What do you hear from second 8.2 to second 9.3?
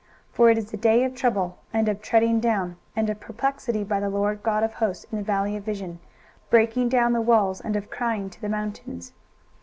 to the mountains.